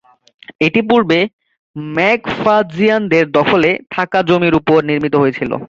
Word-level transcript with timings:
এটি 0.65 0.81
পূর্বে 0.89 1.19
ম্যাকফাদজিয়ানদের 1.93 3.25
দখলে 3.37 3.71
থাকা 3.91 4.19
জমির 4.29 4.53
উপর 4.61 4.77
নির্মিত 4.89 5.15
হয়েছিল। 5.17 5.51